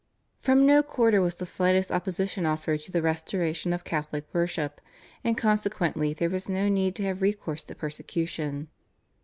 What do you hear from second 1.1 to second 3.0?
was the slightest opposition offered to